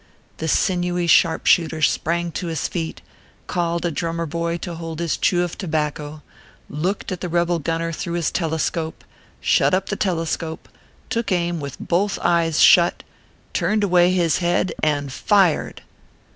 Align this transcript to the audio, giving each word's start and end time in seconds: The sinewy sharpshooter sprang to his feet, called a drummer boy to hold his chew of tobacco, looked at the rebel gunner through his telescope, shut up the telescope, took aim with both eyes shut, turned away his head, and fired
The 0.37 0.47
sinewy 0.47 1.05
sharpshooter 1.05 1.83
sprang 1.83 2.31
to 2.31 2.47
his 2.47 2.67
feet, 2.67 3.03
called 3.45 3.85
a 3.85 3.91
drummer 3.91 4.25
boy 4.25 4.57
to 4.57 4.73
hold 4.73 4.97
his 4.99 5.15
chew 5.15 5.43
of 5.43 5.59
tobacco, 5.59 6.23
looked 6.71 7.11
at 7.11 7.21
the 7.21 7.29
rebel 7.29 7.59
gunner 7.59 7.91
through 7.91 8.15
his 8.15 8.31
telescope, 8.31 9.03
shut 9.41 9.75
up 9.75 9.89
the 9.89 9.95
telescope, 9.95 10.67
took 11.11 11.31
aim 11.31 11.59
with 11.59 11.77
both 11.79 12.17
eyes 12.23 12.59
shut, 12.61 13.03
turned 13.53 13.83
away 13.83 14.11
his 14.11 14.39
head, 14.39 14.73
and 14.81 15.13
fired 15.13 15.83